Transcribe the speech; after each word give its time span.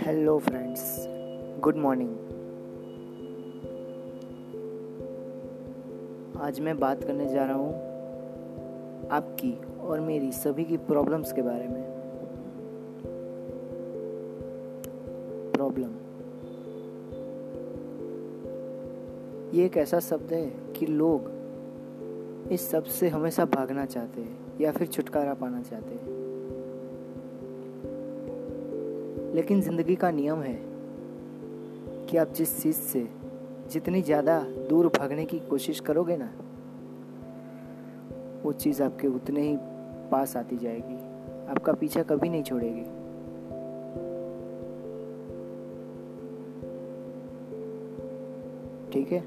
Hello 0.00 0.38
friends 0.38 1.06
good 1.60 1.76
morning 1.76 2.10
आज 6.40 6.60
मैं 6.60 6.78
बात 6.78 7.04
करने 7.04 7.28
जा 7.28 7.44
रहा 7.44 7.54
हूँ 7.54 7.74
आपकी 9.08 9.60
और 9.80 10.00
मेरी 10.00 10.32
सभी 10.32 10.64
की 10.64 10.76
प्रॉब्लम्स 10.76 11.32
के 11.32 11.42
बारे 11.42 11.68
में। 11.68 11.82
प्रॉब्लम 15.52 15.90
ये 19.58 19.66
एक 19.66 19.76
ऐसा 19.76 20.00
शब्द 20.00 20.32
है 20.32 20.46
कि 20.46 20.86
लोग 20.86 21.30
इस 22.52 22.70
सबसे 22.70 23.08
हमेशा 23.08 23.44
भागना 23.44 23.86
चाहते 23.86 24.20
हैं 24.20 24.38
या 24.60 24.72
फिर 24.72 24.86
छुटकारा 24.86 25.34
पाना 25.34 25.62
चाहते 25.62 25.94
हैं। 25.94 26.29
लेकिन 29.34 29.60
ज़िंदगी 29.60 29.96
का 29.96 30.10
नियम 30.10 30.40
है 30.42 30.58
कि 32.06 32.16
आप 32.16 32.32
जिस 32.32 32.62
चीज़ 32.62 32.76
से 32.76 33.08
जितनी 33.70 34.02
ज़्यादा 34.02 34.40
दूर 34.70 34.86
भागने 34.86 35.24
की 35.24 35.38
कोशिश 35.38 35.80
करोगे 35.80 36.16
ना, 36.16 36.30
वो 38.42 38.52
चीज़ 38.52 38.82
आपके 38.82 39.08
उतने 39.08 39.40
ही 39.40 39.56
पास 40.10 40.36
आती 40.36 40.56
जाएगी। 40.56 40.98
आपका 41.50 41.72
पीछा 41.72 42.02
कभी 42.02 42.28
नहीं 42.28 42.42
छोड़ेगी। 42.42 42.82
ठीक 48.92 49.12
है? 49.12 49.20